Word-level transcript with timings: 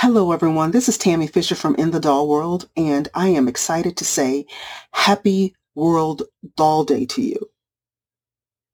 Hello, 0.00 0.30
everyone. 0.30 0.70
This 0.70 0.88
is 0.88 0.96
Tammy 0.96 1.26
Fisher 1.26 1.56
from 1.56 1.74
In 1.74 1.90
the 1.90 1.98
Doll 1.98 2.28
World, 2.28 2.68
and 2.76 3.08
I 3.14 3.30
am 3.30 3.48
excited 3.48 3.96
to 3.96 4.04
say 4.04 4.46
Happy 4.92 5.56
World 5.74 6.22
Doll 6.56 6.84
Day 6.84 7.04
to 7.06 7.20
you. 7.20 7.50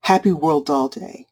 Happy 0.02 0.32
World 0.32 0.66
Doll 0.66 0.90
Day. 0.90 1.24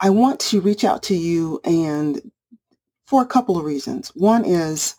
I 0.00 0.10
want 0.10 0.40
to 0.40 0.60
reach 0.60 0.82
out 0.82 1.04
to 1.04 1.14
you 1.14 1.60
and 1.62 2.20
for 3.06 3.22
a 3.22 3.26
couple 3.26 3.56
of 3.56 3.64
reasons. 3.64 4.08
One 4.16 4.44
is, 4.44 4.96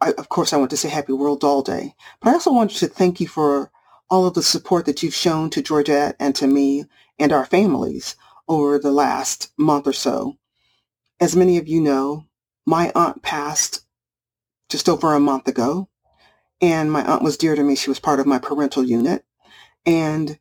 I, 0.00 0.12
of 0.12 0.28
course, 0.28 0.52
I 0.52 0.56
want 0.56 0.70
to 0.70 0.76
say 0.76 0.88
Happy 0.88 1.14
World 1.14 1.40
Doll 1.40 1.62
Day, 1.62 1.96
but 2.20 2.30
I 2.30 2.34
also 2.34 2.52
want 2.52 2.70
to 2.70 2.86
thank 2.86 3.20
you 3.20 3.26
for 3.26 3.72
all 4.08 4.24
of 4.24 4.34
the 4.34 4.42
support 4.44 4.86
that 4.86 5.02
you've 5.02 5.12
shown 5.12 5.50
to 5.50 5.62
Georgette 5.62 6.14
and 6.20 6.32
to 6.36 6.46
me 6.46 6.84
and 7.18 7.32
our 7.32 7.44
families 7.44 8.14
over 8.46 8.78
the 8.78 8.92
last 8.92 9.52
month 9.58 9.88
or 9.88 9.92
so. 9.92 10.36
As 11.24 11.34
many 11.34 11.56
of 11.56 11.66
you 11.66 11.80
know, 11.80 12.26
my 12.66 12.92
aunt 12.94 13.22
passed 13.22 13.86
just 14.68 14.90
over 14.90 15.14
a 15.14 15.18
month 15.18 15.48
ago, 15.48 15.88
and 16.60 16.92
my 16.92 17.02
aunt 17.02 17.22
was 17.22 17.38
dear 17.38 17.56
to 17.56 17.62
me. 17.62 17.76
She 17.76 17.88
was 17.88 17.98
part 17.98 18.20
of 18.20 18.26
my 18.26 18.38
parental 18.38 18.84
unit, 18.84 19.24
and 19.86 20.38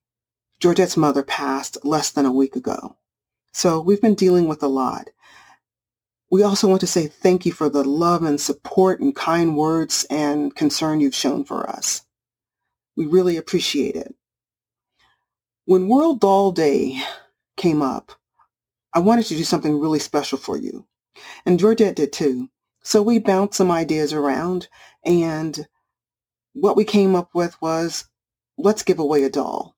Georgette's 0.60 0.98
mother 0.98 1.24
passed 1.24 1.78
less 1.86 2.12
than 2.12 2.26
a 2.26 2.34
week 2.34 2.58
ago. 2.58 2.98
So 3.54 3.80
we've 3.80 4.02
been 4.02 4.14
dealing 4.14 4.50
with 4.50 4.62
a 4.62 4.68
lot. 4.68 5.10
We 6.30 6.44
also 6.44 6.68
want 6.68 6.82
to 6.82 6.88
say 6.88 7.08
thank 7.08 7.46
you 7.46 7.54
for 7.54 7.70
the 7.70 7.86
love 7.86 8.24
and 8.24 8.42
support 8.42 9.00
and 9.00 9.16
kind 9.16 9.56
words 9.56 10.06
and 10.10 10.54
concern 10.54 11.00
you've 11.00 11.16
shown 11.16 11.46
for 11.46 11.70
us. 11.70 12.02
We 12.98 13.06
really 13.06 13.38
appreciate 13.38 13.96
it. 13.96 14.14
When 15.64 15.88
World 15.88 16.20
Doll 16.20 16.52
Day 16.52 17.02
came 17.56 17.82
up, 17.82 18.12
I 18.94 19.00
wanted 19.00 19.26
to 19.28 19.36
do 19.36 19.44
something 19.44 19.80
really 19.80 20.00
special 20.00 20.38
for 20.38 20.58
you. 20.58 20.86
And 21.46 21.60
Georgette 21.60 21.96
did 21.96 22.14
too. 22.14 22.50
So 22.84 23.02
we 23.02 23.20
bounced 23.20 23.58
some 23.58 23.72
ideas 23.72 24.14
around 24.14 24.68
and 25.06 25.68
what 26.54 26.78
we 26.78 26.86
came 26.86 27.16
up 27.16 27.30
with 27.34 27.60
was 27.62 28.06
let's 28.58 28.84
give 28.84 29.00
away 29.00 29.24
a 29.24 29.30
doll. 29.30 29.76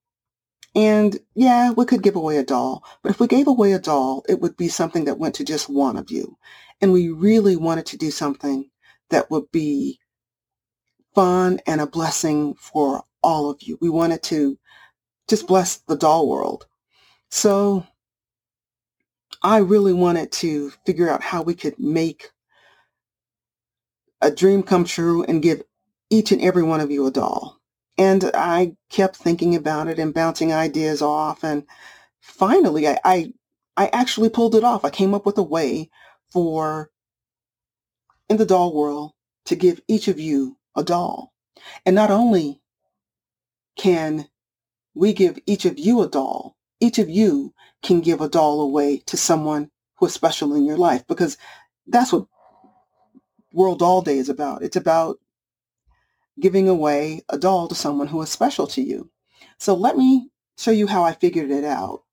And 0.76 1.18
yeah, 1.36 1.72
we 1.72 1.86
could 1.86 2.04
give 2.04 2.18
away 2.18 2.38
a 2.38 2.44
doll, 2.44 2.84
but 3.02 3.12
if 3.12 3.20
we 3.20 3.28
gave 3.28 3.48
away 3.48 3.72
a 3.72 3.80
doll, 3.80 4.26
it 4.28 4.42
would 4.42 4.58
be 4.58 4.68
something 4.68 5.06
that 5.06 5.18
went 5.18 5.36
to 5.36 5.46
just 5.46 5.70
one 5.70 5.96
of 5.96 6.12
you. 6.12 6.38
And 6.82 6.92
we 6.92 7.10
really 7.10 7.56
wanted 7.56 7.86
to 7.88 7.98
do 7.98 8.12
something 8.12 8.70
that 9.10 9.32
would 9.32 9.50
be 9.52 10.00
fun 11.14 11.62
and 11.66 11.80
a 11.80 11.88
blessing 11.88 12.56
for 12.56 13.04
all 13.24 13.50
of 13.50 13.62
you. 13.62 13.78
We 13.80 13.90
wanted 13.90 14.22
to 14.24 14.60
just 15.30 15.48
bless 15.48 15.78
the 15.78 15.96
doll 15.96 16.28
world. 16.28 16.68
So 17.32 17.86
I 19.46 19.60
really 19.60 19.94
wanted 19.94 20.34
to 20.34 20.72
figure 20.88 21.10
out 21.10 21.24
how 21.24 21.44
we 21.44 21.56
could 21.56 21.80
make 21.80 22.32
a 24.22 24.32
dream 24.32 24.64
come 24.64 24.86
true 24.86 25.24
and 25.26 25.44
give 25.44 25.64
each 26.12 26.34
and 26.34 26.42
every 26.42 26.64
one 26.64 26.82
of 26.82 26.92
you 26.92 27.08
a 27.08 27.12
doll. 27.12 27.60
And 27.98 28.32
I 28.36 28.76
kept 28.92 29.18
thinking 29.18 29.56
about 29.56 29.88
it 29.90 30.00
and 30.00 30.14
bouncing 30.14 30.54
ideas 30.54 31.02
off. 31.02 31.44
And 31.44 31.66
finally, 32.22 32.88
I, 32.88 33.00
I, 33.06 33.34
I 33.78 33.88
actually 33.94 34.30
pulled 34.30 34.56
it 34.56 34.66
off. 34.66 34.86
I 34.86 34.92
came 34.92 35.16
up 35.16 35.26
with 35.26 35.40
a 35.40 35.44
way 35.44 35.92
for 36.32 36.92
in 38.30 38.38
the 38.38 38.48
doll 38.48 38.74
world 38.76 39.14
to 39.48 39.56
give 39.56 39.82
each 39.88 40.10
of 40.10 40.20
you 40.20 40.58
a 40.76 40.84
doll. 40.84 41.34
And 41.86 41.96
not 41.96 42.12
only 42.12 42.62
can 43.78 44.30
we 44.96 45.14
give 45.14 45.40
each 45.48 45.66
of 45.66 45.80
you 45.80 46.04
a 46.04 46.10
doll, 46.10 46.58
each 46.82 47.00
of 47.00 47.10
you 47.10 47.55
can 47.86 48.02
give 48.02 48.20
a 48.20 48.30
doll 48.30 48.62
away 48.62 48.98
to 49.06 49.16
someone 49.16 49.70
who 49.96 50.08
is 50.08 50.14
special 50.14 50.56
in 50.56 50.66
your 50.66 50.78
life 50.78 51.06
because 51.08 51.38
that's 51.88 52.12
what 52.12 52.26
World 53.54 53.80
Doll 53.80 54.02
Day 54.02 54.18
is 54.18 54.28
about. 54.28 54.64
It's 54.64 54.76
about 54.76 55.20
giving 56.40 56.68
away 56.68 57.22
a 57.30 57.38
doll 57.38 57.68
to 57.68 57.76
someone 57.76 58.08
who 58.08 58.22
is 58.22 58.30
special 58.30 58.68
to 58.68 58.82
you. 58.82 59.10
So 59.58 59.74
let 59.74 59.96
me 59.96 60.30
show 60.58 60.72
you 60.72 60.88
how 60.88 61.04
I 61.04 61.14
figured 61.14 61.52
it 61.52 61.64
out. 61.64 62.04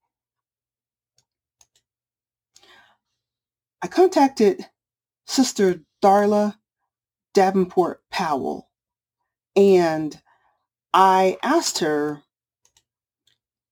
I 3.80 3.88
contacted 3.88 4.64
Sister 5.26 5.80
Darla 6.02 6.56
Davenport 7.34 8.02
Powell 8.10 8.68
and 9.56 10.20
I 10.94 11.38
asked 11.42 11.78
her 11.80 12.22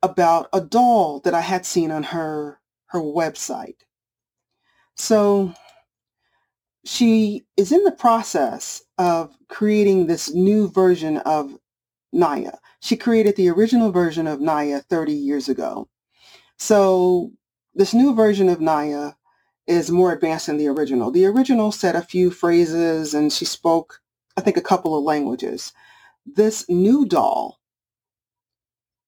about 0.02 0.48
a 0.52 0.60
doll 0.60 1.20
that 1.20 1.34
I 1.34 1.40
had 1.40 1.66
seen 1.66 1.90
on 1.90 2.04
her 2.04 2.60
her 2.86 3.00
website. 3.00 3.76
So 4.96 5.54
she 6.84 7.44
is 7.56 7.72
in 7.72 7.84
the 7.84 7.92
process 7.92 8.82
of 8.98 9.36
creating 9.48 10.06
this 10.06 10.32
new 10.32 10.68
version 10.68 11.18
of 11.18 11.56
Naya. 12.12 12.52
She 12.80 12.96
created 12.96 13.36
the 13.36 13.48
original 13.50 13.92
version 13.92 14.26
of 14.26 14.40
Naya 14.40 14.80
30 14.80 15.12
years 15.12 15.48
ago. 15.48 15.88
So 16.58 17.32
this 17.74 17.94
new 17.94 18.14
version 18.14 18.48
of 18.48 18.60
Naya 18.60 19.12
is 19.66 19.90
more 19.90 20.12
advanced 20.12 20.46
than 20.46 20.56
the 20.56 20.68
original. 20.68 21.10
The 21.10 21.26
original 21.26 21.70
said 21.70 21.94
a 21.94 22.02
few 22.02 22.30
phrases 22.30 23.14
and 23.14 23.32
she 23.32 23.44
spoke, 23.44 24.00
I 24.36 24.40
think, 24.40 24.56
a 24.56 24.62
couple 24.62 24.98
of 24.98 25.04
languages. 25.04 25.72
This 26.26 26.68
new 26.68 27.06
doll 27.06 27.59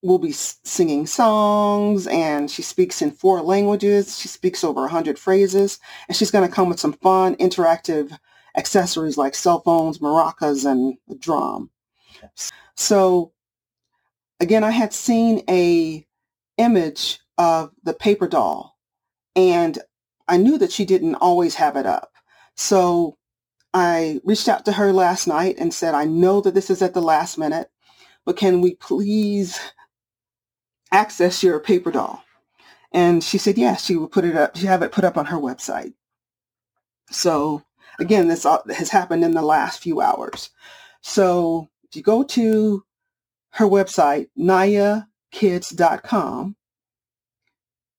will 0.02 0.18
be 0.18 0.32
singing 0.32 1.06
songs 1.06 2.08
and 2.08 2.50
she 2.50 2.60
speaks 2.62 3.00
in 3.00 3.10
four 3.12 3.40
languages. 3.40 4.18
She 4.18 4.28
speaks 4.28 4.64
over 4.64 4.80
100 4.82 5.18
phrases 5.18 5.78
and 6.08 6.16
she's 6.16 6.30
going 6.30 6.46
to 6.46 6.54
come 6.54 6.68
with 6.68 6.80
some 6.80 6.94
fun 6.94 7.36
interactive 7.36 8.18
accessories 8.56 9.16
like 9.16 9.34
cell 9.34 9.60
phones, 9.60 9.98
maracas, 9.98 10.70
and 10.70 10.96
a 11.08 11.14
drum. 11.14 11.70
So 12.74 13.32
again, 14.40 14.64
I 14.64 14.70
had 14.70 14.92
seen 14.92 15.44
a 15.48 16.04
image 16.58 17.20
of 17.38 17.70
the 17.84 17.94
paper 17.94 18.26
doll 18.26 18.76
and 19.36 19.78
I 20.28 20.36
knew 20.36 20.58
that 20.58 20.72
she 20.72 20.84
didn't 20.84 21.14
always 21.16 21.54
have 21.54 21.76
it 21.76 21.86
up. 21.86 22.12
So 22.56 23.16
I 23.72 24.20
reached 24.24 24.48
out 24.48 24.64
to 24.66 24.72
her 24.72 24.92
last 24.92 25.26
night 25.26 25.56
and 25.58 25.72
said, 25.72 25.94
I 25.94 26.04
know 26.04 26.40
that 26.40 26.54
this 26.54 26.70
is 26.70 26.82
at 26.82 26.92
the 26.92 27.00
last 27.00 27.38
minute, 27.38 27.70
but 28.26 28.36
can 28.36 28.60
we 28.60 28.74
please 28.74 29.58
access 30.92 31.42
your 31.42 31.58
paper 31.58 31.90
doll? 31.90 32.22
And 32.92 33.24
she 33.24 33.38
said, 33.38 33.58
yes, 33.58 33.84
she 33.84 33.96
would 33.96 34.12
put 34.12 34.24
it 34.24 34.36
up. 34.36 34.56
She 34.56 34.66
have 34.66 34.82
it 34.82 34.92
put 34.92 35.04
up 35.04 35.16
on 35.16 35.26
her 35.26 35.38
website. 35.38 35.94
So 37.10 37.64
again, 37.98 38.28
this 38.28 38.44
has 38.44 38.90
happened 38.90 39.24
in 39.24 39.32
the 39.32 39.42
last 39.42 39.82
few 39.82 40.00
hours. 40.00 40.50
So 41.00 41.68
if 41.84 41.96
you 41.96 42.02
go 42.02 42.22
to 42.22 42.84
her 43.52 43.66
website, 43.66 44.28
nayakids.com, 44.38 46.56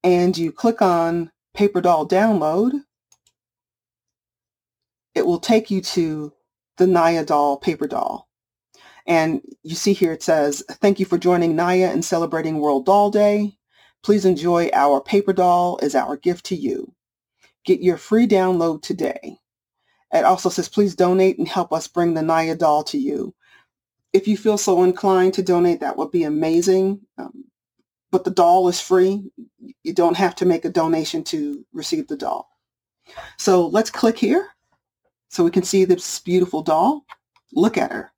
and 0.04 0.38
you 0.38 0.52
click 0.52 0.82
on 0.82 1.32
paper 1.54 1.82
doll 1.82 2.08
download, 2.08 2.84
it 5.16 5.26
will 5.26 5.40
take 5.40 5.72
you 5.72 5.82
to 5.82 6.34
the 6.78 6.88
Naya 6.88 7.24
doll 7.24 7.58
paper 7.58 7.88
doll. 7.88 8.28
And 9.06 9.42
you 9.64 9.76
see 9.76 9.94
here 9.94 10.14
it 10.14 10.24
says, 10.24 10.64
thank 10.70 11.00
you 11.00 11.06
for 11.06 11.18
joining 11.18 11.56
Naya 11.56 11.90
and 11.92 12.04
celebrating 12.04 12.60
World 12.60 12.86
Doll 12.86 13.12
Day. 13.12 13.58
Please 14.02 14.26
enjoy 14.26 14.70
our 14.74 15.02
paper 15.02 15.34
doll 15.34 15.80
as 15.82 15.96
our 15.96 16.18
gift 16.18 16.46
to 16.46 16.56
you. 16.56 16.94
Get 17.66 17.82
your 17.82 17.98
free 17.98 18.28
download 18.28 18.82
today. 18.82 19.38
It 20.14 20.26
also 20.26 20.50
says, 20.50 20.70
please 20.70 20.96
donate 20.96 21.38
and 21.38 21.48
help 21.48 21.74
us 21.74 21.88
bring 21.88 22.14
the 22.14 22.22
Naya 22.22 22.56
doll 22.56 22.84
to 22.86 22.98
you. 22.98 23.34
If 24.14 24.28
you 24.28 24.38
feel 24.38 24.58
so 24.58 24.84
inclined 24.84 25.34
to 25.36 25.44
donate, 25.44 25.80
that 25.80 25.98
would 25.98 26.12
be 26.12 26.24
amazing. 26.24 27.02
Um, 27.18 27.46
but 28.12 28.24
the 28.24 28.32
doll 28.32 28.68
is 28.68 28.80
free. 28.80 29.32
You 29.84 29.94
don't 29.94 30.16
have 30.16 30.36
to 30.36 30.46
make 30.46 30.66
a 30.66 30.70
donation 30.70 31.24
to 31.26 31.66
receive 31.74 32.08
the 32.08 32.16
doll. 32.16 32.48
So 33.38 33.68
let's 33.68 33.90
click 33.90 34.18
here 34.18 34.50
so 35.30 35.44
we 35.44 35.52
can 35.52 35.64
see 35.64 35.84
this 35.84 36.20
beautiful 36.20 36.62
doll. 36.62 37.06
Look 37.52 37.78
at 37.78 37.92
her. 37.92 38.13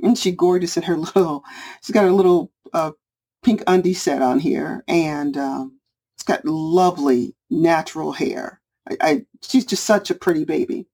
Isn't 0.00 0.18
she 0.18 0.32
gorgeous 0.32 0.76
in 0.76 0.84
her 0.84 0.96
little, 1.16 1.44
she's 1.82 1.94
got 1.94 2.04
her 2.04 2.12
little 2.12 2.52
uh, 2.72 2.92
pink 3.42 3.62
undie 3.66 3.94
set 3.94 4.22
on 4.22 4.38
here 4.38 4.84
and 4.88 5.36
um, 5.36 5.80
it's 6.14 6.24
got 6.24 6.44
lovely 6.44 7.34
natural 7.50 8.12
hair. 8.12 8.60
I, 8.88 8.96
I, 9.00 9.26
she's 9.42 9.64
just 9.66 9.84
such 9.84 10.10
a 10.10 10.14
pretty 10.14 10.44
baby. 10.44 10.86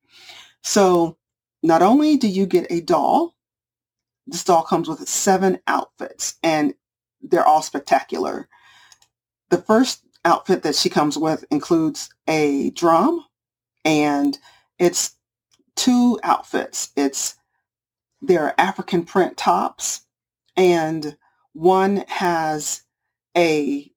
So 0.62 1.19
not 1.62 1.83
only 1.83 2.17
do 2.17 2.29
you 2.29 2.47
get 2.47 2.67
a 2.71 2.81
doll, 2.81 3.35
this 4.27 4.45
doll 4.45 4.62
comes 4.62 4.89
with 4.89 5.07
seven 5.09 5.59
outfits 5.67 6.37
and 6.43 6.75
they're 7.23 7.47
all 7.47 7.62
spectacular. 7.62 8.49
The 9.50 9.59
first 9.59 10.03
outfit 10.25 10.62
that 10.62 10.75
she 10.75 10.89
comes 10.89 11.19
with 11.19 11.45
includes 11.50 12.09
a 12.27 12.71
drum 12.71 13.25
and 13.85 14.39
it's 14.79 15.17
two 15.77 16.19
outfits. 16.23 16.91
It's 16.97 17.37
their 18.26 18.59
African 18.59 19.05
print 19.05 19.37
tops 19.37 20.03
and 20.56 21.17
one 21.53 22.05
has 22.09 22.82
a 23.37 23.91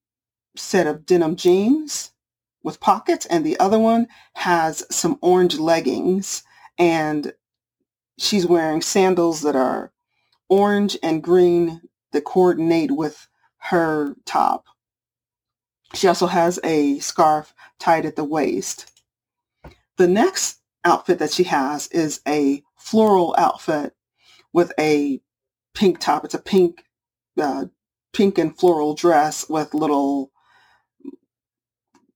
set 0.56 0.88
of 0.88 1.06
denim 1.06 1.36
jeans 1.36 2.12
with 2.64 2.80
pockets 2.80 3.26
and 3.28 3.46
the 3.46 3.60
other 3.60 3.80
one 3.80 4.08
has 4.36 4.84
some 4.90 5.18
orange 5.22 5.58
leggings 5.58 6.44
and 6.78 7.34
she's 8.18 8.46
wearing 8.46 8.82
sandals 8.82 9.42
that 9.42 9.56
are 9.56 9.92
orange 10.50 10.98
and 11.04 11.24
green 11.24 11.82
that 12.12 12.24
coordinate 12.24 12.92
with 12.92 13.28
her 13.58 14.16
top. 14.26 14.66
She 15.94 16.08
also 16.08 16.28
has 16.28 16.60
a 16.64 17.00
scarf 17.00 17.54
tied 17.80 18.06
at 18.06 18.16
the 18.16 18.24
waist. 18.24 18.92
The 19.98 20.08
next 20.08 20.60
outfit 20.84 21.20
that 21.20 21.32
she 21.32 21.44
has 21.46 21.88
is 21.88 22.22
a 22.28 22.64
floral 22.76 23.36
outfit 23.38 23.94
with 24.58 24.74
a 24.80 25.22
pink 25.76 26.00
top. 26.00 26.26
It's 26.26 26.34
a 26.34 26.40
pink, 26.40 26.84
uh, 27.40 27.66
pink 28.12 28.40
and 28.40 28.58
floral 28.58 28.96
dress 28.96 29.48
with 29.48 29.76
little 29.76 30.32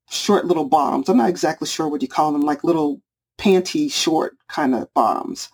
short 0.10 0.46
little 0.46 0.66
bottoms. 0.66 1.08
I'm 1.08 1.18
not 1.18 1.30
exactly 1.30 1.68
sure 1.68 1.88
what 1.88 2.02
you 2.02 2.08
call 2.08 2.32
them, 2.32 2.42
like 2.42 2.64
little 2.64 3.00
panty 3.38 3.92
short 3.92 4.38
kind 4.50 4.74
of 4.74 4.92
bottoms. 4.96 5.50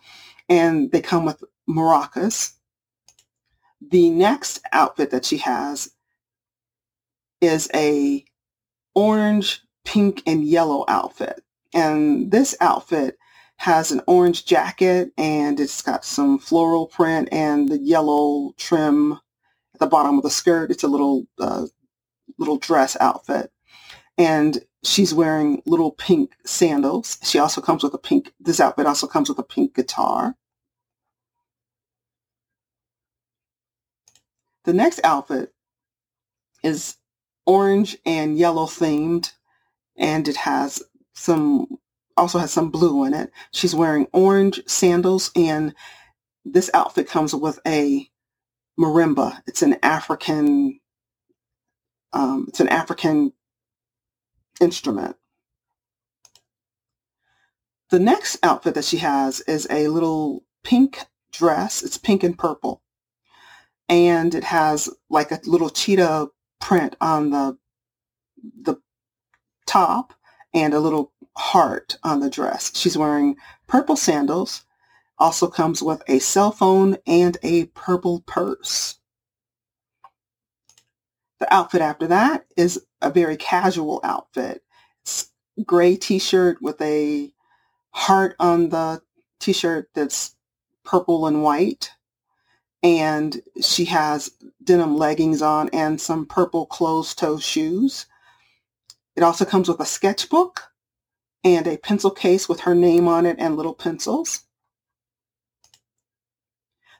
And 0.48 0.90
they 0.94 1.02
come 1.02 1.26
with 1.26 1.44
maracas. 1.70 2.54
The 3.82 4.10
next 4.10 4.62
outfit 4.72 5.12
that 5.12 5.26
she 5.26 5.40
has 5.40 5.92
is 7.42 7.70
a 7.76 8.24
orange, 8.96 9.62
pink, 9.84 10.24
and 10.26 10.42
yellow 10.42 10.86
outfit. 10.88 11.44
And 11.74 12.32
this 12.32 12.56
outfit 12.62 13.18
has 13.58 13.92
an 13.92 14.02
orange 14.08 14.46
jacket 14.46 15.12
and 15.18 15.60
it's 15.60 15.82
got 15.82 16.06
some 16.06 16.40
floral 16.40 16.88
print 16.88 17.30
and 17.32 17.70
the 17.70 17.80
yellow 17.80 18.54
trim 18.58 19.14
at 19.74 19.80
the 19.80 19.88
bottom 19.88 20.18
of 20.18 20.24
the 20.24 20.30
skirt. 20.30 20.72
It's 20.72 20.84
a 20.84 20.88
little 20.88 21.26
uh, 21.40 21.68
little 22.38 22.58
dress 22.58 22.98
outfit. 23.00 23.52
And 24.18 24.60
she's 24.84 25.14
wearing 25.14 25.62
little 25.66 25.92
pink 25.92 26.34
sandals. 26.46 27.18
She 27.24 27.40
also 27.40 27.62
comes 27.62 27.84
with 27.84 27.94
a 27.94 28.00
pink, 28.00 28.34
this 28.40 28.60
outfit 28.60 28.86
also 28.86 29.08
comes 29.08 29.30
with 29.30 29.40
a 29.40 29.44
pink 29.44 29.76
guitar. 29.76 30.36
The 34.66 34.74
next 34.74 35.00
outfit 35.04 35.54
is 36.64 36.98
orange 37.46 37.98
and 38.06 38.38
yellow 38.38 38.66
themed 38.66 39.32
and 39.98 40.28
it 40.28 40.38
has 40.38 40.84
some 41.14 41.68
also 42.18 42.40
has 42.40 42.52
some 42.52 42.72
blue 42.72 43.06
in 43.06 43.14
it. 43.14 43.32
She's 43.52 43.76
wearing 43.76 44.08
orange 44.14 44.62
sandals 44.68 45.32
and 45.36 45.74
this 46.46 46.70
outfit 46.74 47.08
comes 47.08 47.36
with 47.36 47.60
a 47.68 48.10
marimba. 48.80 49.42
It's 49.48 49.62
an 49.62 49.78
African 49.84 50.80
um, 52.14 52.46
it's 52.50 52.60
an 52.60 52.70
African 52.70 53.34
instrument. 54.62 55.16
The 57.90 58.00
next 58.00 58.38
outfit 58.44 58.76
that 58.76 58.86
she 58.86 58.98
has 58.98 59.42
is 59.42 59.68
a 59.70 59.88
little 59.90 60.44
pink 60.64 61.00
dress. 61.32 61.84
It's 61.84 61.98
pink 61.98 62.24
and 62.24 62.38
purple. 62.38 62.82
And 63.90 64.36
it 64.36 64.46
has 64.46 64.90
like 65.10 65.32
a 65.32 65.40
little 65.46 65.70
cheetah 65.70 66.28
print 66.60 66.96
on 67.00 67.30
the 67.32 67.58
the 68.62 68.78
top 69.68 70.14
and 70.54 70.74
a 70.74 70.80
little 70.80 71.14
heart 71.38 71.98
on 72.04 72.20
the 72.20 72.30
dress. 72.30 72.76
She's 72.76 72.98
wearing 72.98 73.38
purple 73.68 73.96
sandals, 73.96 74.66
also 75.20 75.48
comes 75.48 75.82
with 75.82 76.02
a 76.08 76.20
cell 76.20 76.52
phone 76.52 76.98
and 77.06 77.38
a 77.44 77.66
purple 77.68 78.22
purse. 78.22 79.00
The 81.40 81.54
outfit 81.54 81.82
after 81.82 82.08
that 82.08 82.48
is 82.58 82.84
a 83.02 83.12
very 83.12 83.38
casual 83.38 84.00
outfit. 84.04 84.64
It's 85.04 85.32
gray 85.64 85.96
t-shirt 85.96 86.62
with 86.62 86.82
a 86.82 87.32
heart 87.92 88.36
on 88.40 88.70
the 88.70 89.02
t-shirt 89.40 89.90
that's 89.94 90.36
purple 90.84 91.28
and 91.28 91.44
white. 91.44 91.92
And 92.82 93.42
she 93.62 93.86
has 93.86 94.32
denim 94.64 94.98
leggings 94.98 95.42
on 95.42 95.70
and 95.70 96.02
some 96.02 96.26
purple 96.26 96.66
closed-toe 96.66 97.40
shoes. 97.40 98.08
It 99.16 99.24
also 99.24 99.46
comes 99.46 99.68
with 99.68 99.80
a 99.80 99.86
sketchbook 99.86 100.64
and 101.56 101.68
a 101.68 101.78
pencil 101.78 102.12
case 102.12 102.48
with 102.50 102.62
her 102.62 102.76
name 102.76 103.08
on 103.08 103.26
it 103.26 103.38
and 103.40 103.56
little 103.56 103.74
pencils. 103.74 104.44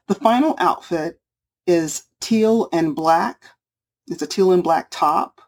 The 0.06 0.14
final 0.14 0.54
outfit 0.58 1.20
is 1.66 2.04
teal 2.20 2.68
and 2.72 2.94
black. 2.94 3.44
It's 4.06 4.22
a 4.22 4.26
teal 4.26 4.52
and 4.52 4.62
black 4.62 4.88
top, 4.90 5.42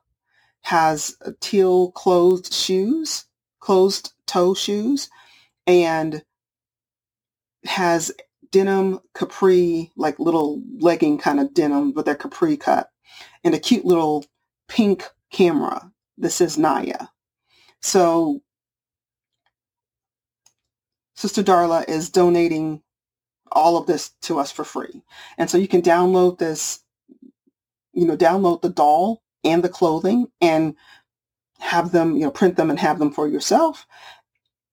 has 0.62 1.16
teal 1.40 1.92
closed 1.92 2.52
shoes, 2.52 3.24
closed 3.58 4.12
toe 4.26 4.52
shoes, 4.52 5.08
and 5.66 6.22
has 7.64 8.12
denim 8.50 9.00
capri, 9.14 9.90
like 9.96 10.18
little 10.18 10.62
legging 10.78 11.16
kind 11.16 11.40
of 11.40 11.54
denim 11.54 11.94
with 11.94 12.04
their 12.04 12.14
capri 12.14 12.56
cut, 12.56 12.90
and 13.44 13.54
a 13.54 13.58
cute 13.58 13.84
little 13.84 14.26
pink 14.68 15.08
camera. 15.32 15.90
This 16.18 16.40
is 16.40 16.58
Naya. 16.58 17.06
So 17.80 18.42
Sister 21.20 21.42
Darla 21.42 21.86
is 21.86 22.08
donating 22.08 22.80
all 23.52 23.76
of 23.76 23.84
this 23.86 24.12
to 24.22 24.38
us 24.38 24.50
for 24.50 24.64
free. 24.64 25.02
And 25.36 25.50
so 25.50 25.58
you 25.58 25.68
can 25.68 25.82
download 25.82 26.38
this, 26.38 26.82
you 27.92 28.06
know, 28.06 28.16
download 28.16 28.62
the 28.62 28.70
doll 28.70 29.22
and 29.44 29.62
the 29.62 29.68
clothing 29.68 30.28
and 30.40 30.76
have 31.58 31.92
them, 31.92 32.16
you 32.16 32.22
know, 32.22 32.30
print 32.30 32.56
them 32.56 32.70
and 32.70 32.78
have 32.78 32.98
them 32.98 33.12
for 33.12 33.28
yourself. 33.28 33.86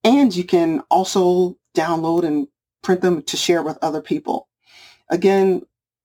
And 0.06 0.34
you 0.34 0.46
can 0.46 0.84
also 0.90 1.58
download 1.76 2.24
and 2.24 2.48
print 2.82 3.02
them 3.02 3.24
to 3.24 3.36
share 3.36 3.62
with 3.62 3.78
other 3.82 4.02
people. 4.02 4.48
Again, 5.10 5.64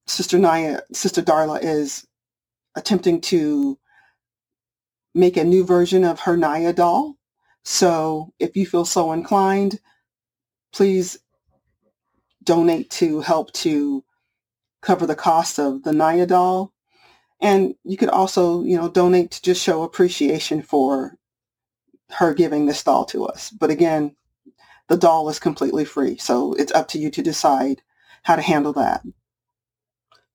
Sister 0.09 0.41
Naya, 0.41 0.81
Sister 0.93 1.23
Darla 1.23 1.61
is 1.63 2.05
attempting 2.75 3.21
to 3.21 3.79
make 5.15 5.37
a 5.37 5.45
new 5.45 5.65
version 5.65 6.03
of 6.03 6.19
her 6.19 6.37
Naya 6.37 6.73
doll. 6.73 7.15
So 7.65 8.33
if 8.41 8.57
you 8.57 8.67
feel 8.67 8.85
so 8.85 9.13
inclined, 9.13 9.79
please 10.73 11.19
donate 12.43 12.91
to 12.91 13.21
help 13.21 13.53
to 13.53 14.05
cover 14.81 15.07
the 15.07 15.15
cost 15.15 15.59
of 15.59 15.85
the 15.85 15.93
Naya 15.93 16.27
doll. 16.27 16.73
And 17.41 17.75
you 17.85 17.97
could 17.97 18.09
also, 18.09 18.63
you 18.63 18.77
know, 18.77 18.89
donate 18.89 19.33
to 19.33 19.43
just 19.43 19.63
show 19.63 19.83
appreciation 19.83 20.63
for 20.63 21.17
her 22.11 22.35
giving 22.35 22.67
this 22.67 22.83
doll 22.83 23.05
to 23.07 23.27
us. 23.27 23.51
But 23.51 23.71
again, 23.71 24.17
the 24.89 24.97
doll 24.97 25.29
is 25.29 25.39
completely 25.39 25.85
free, 25.85 26.17
so 26.19 26.55
it's 26.55 26.73
up 26.73 26.89
to 26.89 26.99
you 26.99 27.11
to 27.11 27.23
decide 27.23 27.83
how 28.23 28.37
to 28.37 28.43
handle 28.43 28.73
that. 28.75 29.03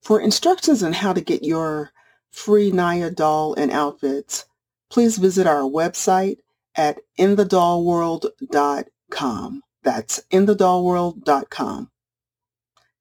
For 0.01 0.19
instructions 0.19 0.83
on 0.83 0.93
how 0.93 1.13
to 1.13 1.21
get 1.21 1.43
your 1.43 1.91
free 2.31 2.71
Naya 2.71 3.11
doll 3.11 3.53
and 3.55 3.71
outfits, 3.71 4.45
please 4.89 5.17
visit 5.17 5.47
our 5.47 5.61
website 5.61 6.37
at 6.75 6.99
inthedollworld.com. 7.19 9.61
That's 9.87 10.21
inthedollworld.com. 10.33 11.89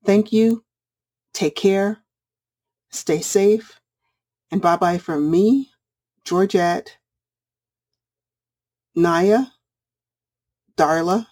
Thank 0.05 0.33
you. 0.33 0.63
Take 1.35 1.57
care. 1.57 1.99
Stay 2.93 3.21
safe. 3.23 3.81
And 4.53 4.63
bye-bye 4.63 4.99
from 4.99 5.29
me, 5.29 5.73
Georgette, 6.25 6.99
Naya, 8.95 9.47
Darla, 10.77 11.27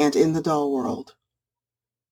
and 0.00 0.16
In 0.16 0.32
the 0.32 0.42
Doll 0.42 0.72
World. 0.72 1.14